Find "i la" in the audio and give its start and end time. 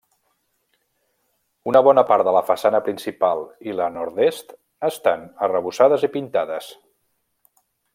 3.69-3.93